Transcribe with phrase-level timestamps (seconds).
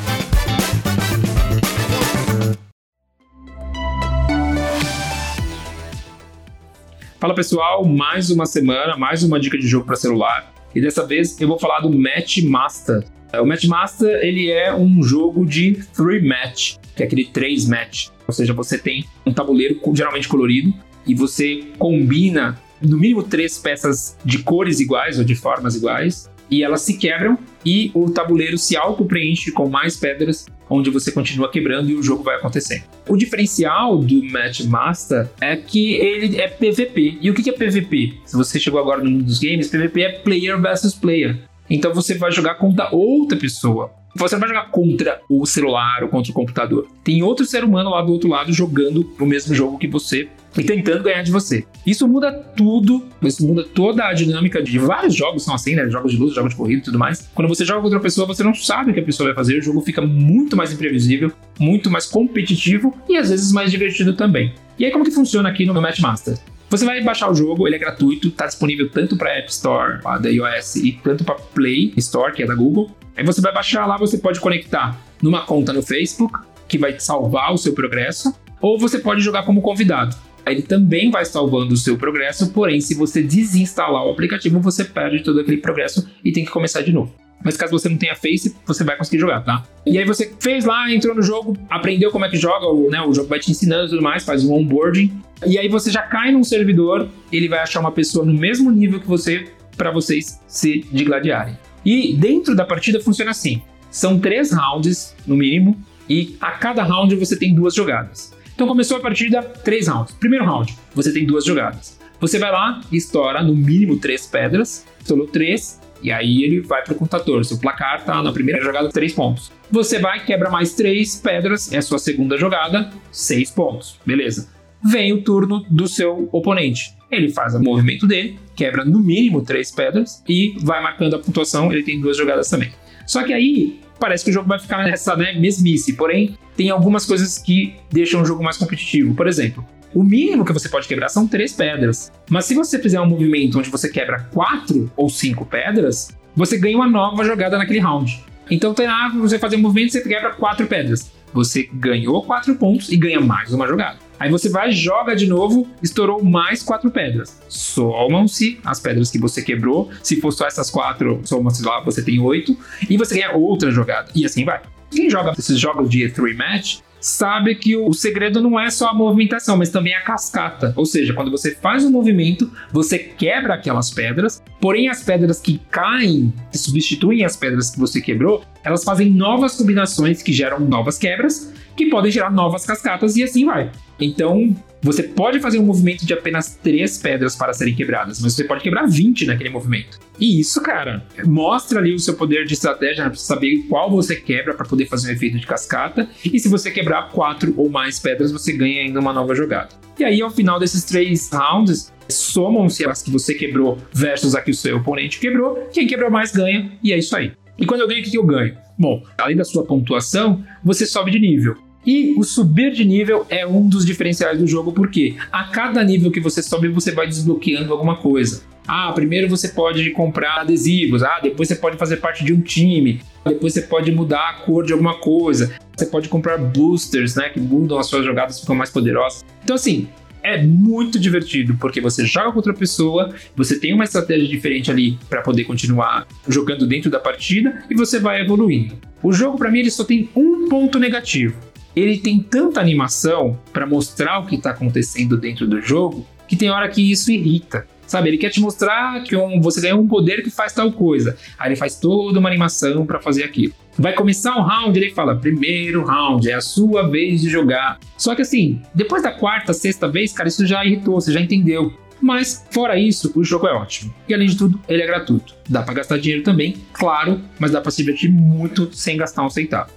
[7.23, 10.53] Fala pessoal, mais uma semana, mais uma dica de jogo para celular.
[10.75, 13.01] E dessa vez eu vou falar do Match Master.
[13.35, 18.09] O Match Master ele é um jogo de three match, que é aquele três match.
[18.27, 20.73] Ou seja, você tem um tabuleiro geralmente colorido
[21.07, 26.61] e você combina no mínimo três peças de cores iguais ou de formas iguais e
[26.61, 31.89] elas se quebram e o tabuleiro se auto-preenche com mais pedras, onde você continua quebrando
[31.89, 32.83] e o jogo vai acontecendo.
[33.07, 37.17] O diferencial do Match Master é que ele é PVP.
[37.21, 38.13] E o que é PVP?
[38.25, 41.37] Se você chegou agora no mundo dos games, PVP é player versus player.
[41.69, 43.91] Então você vai jogar contra outra pessoa.
[44.15, 46.87] Você não vai jogar contra o celular ou contra o computador.
[47.03, 50.63] Tem outro ser humano lá do outro lado jogando o mesmo jogo que você e
[50.63, 51.65] tentando ganhar de você.
[51.85, 55.89] Isso muda tudo, isso muda toda a dinâmica de vários jogos são assim, né?
[55.89, 57.29] Jogos de luta, jogos de corrida e tudo mais.
[57.33, 59.57] Quando você joga contra outra pessoa, você não sabe o que a pessoa vai fazer,
[59.57, 64.53] o jogo fica muito mais imprevisível, muito mais competitivo e às vezes mais divertido também.
[64.77, 66.37] E aí como que funciona aqui no Matchmaster?
[66.69, 70.29] Você vai baixar o jogo, ele é gratuito, está disponível tanto para App Store da
[70.29, 72.89] iOS e tanto para Play Store, que é da Google.
[73.15, 77.53] Aí você vai baixar lá, você pode conectar numa conta no Facebook, que vai salvar
[77.53, 80.15] o seu progresso, ou você pode jogar como convidado.
[80.45, 85.23] Ele também vai salvando o seu progresso, porém, se você desinstalar o aplicativo, você perde
[85.23, 87.13] todo aquele progresso e tem que começar de novo.
[87.43, 89.63] Mas caso você não tenha Face, você vai conseguir jogar, tá?
[89.85, 93.01] E aí você fez lá, entrou no jogo, aprendeu como é que joga, o, né,
[93.01, 95.11] o jogo vai te ensinando e tudo mais, faz um onboarding.
[95.45, 98.99] E aí você já cai num servidor, ele vai achar uma pessoa no mesmo nível
[98.99, 101.57] que você para vocês se digladiarem.
[101.83, 103.61] E dentro da partida funciona assim:
[103.91, 105.77] são três rounds no mínimo,
[106.09, 108.33] e a cada round você tem duas jogadas.
[108.53, 110.13] Então começou a partida, três rounds.
[110.15, 111.99] Primeiro round, você tem duas jogadas.
[112.19, 116.83] Você vai lá e estoura no mínimo três pedras, estourou três, e aí ele vai
[116.83, 117.43] para o contador.
[117.43, 119.51] Seu placar tá na primeira jogada, três pontos.
[119.71, 123.99] Você vai, quebra mais três pedras, é a sua segunda jogada, seis pontos.
[124.05, 124.49] Beleza.
[124.85, 126.93] Vem o turno do seu oponente.
[127.09, 131.71] Ele faz o movimento dele, quebra no mínimo três pedras e vai marcando a pontuação.
[131.71, 132.71] Ele tem duas jogadas também.
[133.07, 135.93] Só que aí parece que o jogo vai ficar nessa né, mesmice.
[135.93, 139.15] Porém, tem algumas coisas que deixam o jogo mais competitivo.
[139.15, 142.11] Por exemplo, o mínimo que você pode quebrar são três pedras.
[142.29, 146.75] Mas se você fizer um movimento onde você quebra quatro ou cinco pedras, você ganha
[146.75, 148.21] uma nova jogada naquele round.
[148.51, 151.09] Então tem lá, você fazer um movimento, você quebra quatro pedras.
[151.33, 153.99] Você ganhou quatro pontos e ganha mais uma jogada.
[154.23, 157.41] Aí você vai, joga de novo, estourou mais quatro pedras.
[157.49, 159.91] Somam-se as pedras que você quebrou.
[160.01, 162.57] Se for só essas quatro, somam-se lá, você tem oito.
[162.89, 164.09] E você ganha outra jogada.
[164.15, 164.61] E assim vai.
[164.89, 168.93] Quem joga esses jogos de three match sabe que o, segredo não é só a
[168.93, 170.73] movimentação, mas também a cascata.
[170.77, 175.59] Ou seja, quando você faz um movimento, você quebra aquelas pedras, porém as pedras que
[175.69, 180.97] caem, que substituem as pedras que você quebrou, elas fazem novas combinações que geram novas
[180.97, 183.71] quebras, que podem gerar novas cascatas e assim vai.
[183.99, 188.43] Então, você pode fazer um movimento de apenas três pedras para serem quebradas, mas você
[188.43, 189.97] pode quebrar 20 naquele movimento.
[190.19, 194.53] E isso, cara, mostra ali o seu poder de estratégia, para saber qual você quebra
[194.53, 196.09] para poder fazer um efeito de cascata.
[196.25, 199.69] E se você quebrar quatro ou mais pedras, você ganha ainda uma nova jogada.
[199.97, 204.51] E aí, ao final desses três rounds, somam-se as que você quebrou versus a que
[204.51, 205.69] o seu oponente quebrou.
[205.71, 207.31] Quem quebrou mais ganha, e é isso aí.
[207.57, 208.57] E quando eu ganho, o que eu ganho?
[208.77, 211.57] Bom, além da sua pontuação, você sobe de nível.
[211.85, 216.11] E o subir de nível é um dos diferenciais do jogo, porque a cada nível
[216.11, 218.41] que você sobe, você vai desbloqueando alguma coisa.
[218.65, 223.01] Ah, primeiro você pode comprar adesivos, ah, depois você pode fazer parte de um time,
[223.25, 227.41] depois você pode mudar a cor de alguma coisa, você pode comprar boosters, né, que
[227.41, 229.25] mudam as suas jogadas, ficam mais poderosas.
[229.43, 229.89] Então, assim,
[230.23, 234.97] é muito divertido, porque você joga com outra pessoa, você tem uma estratégia diferente ali
[235.09, 238.75] para poder continuar jogando dentro da partida e você vai evoluindo.
[239.01, 241.35] O jogo, para mim, ele só tem um ponto negativo
[241.75, 246.49] ele tem tanta animação para mostrar o que está acontecendo dentro do jogo que tem
[246.49, 247.67] hora que isso irrita.
[247.93, 251.15] Sabe, ele quer te mostrar que um, você ganha um poder que faz tal coisa.
[251.37, 253.53] Aí ele faz toda uma animação para fazer aquilo.
[253.77, 257.79] Vai começar um round, ele fala: primeiro round, é a sua vez de jogar.
[257.95, 261.71] Só que assim, depois da quarta, sexta vez, cara, isso já irritou, você já entendeu.
[262.01, 263.93] Mas, fora isso, o jogo é ótimo.
[264.09, 265.35] E além de tudo, ele é gratuito.
[265.47, 269.29] Dá para gastar dinheiro também, claro, mas dá para se divertir muito sem gastar um
[269.29, 269.69] centavo.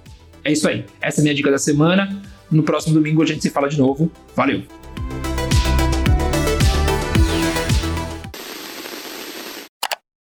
[0.43, 0.83] É isso aí.
[0.99, 2.19] Essa é a minha dica da semana.
[2.49, 4.11] No próximo domingo a gente se fala de novo.
[4.35, 4.63] Valeu!